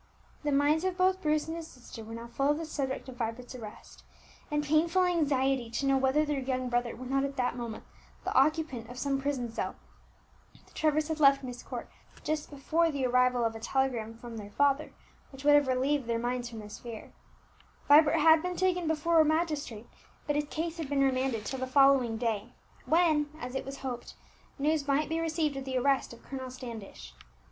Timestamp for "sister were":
1.67-2.15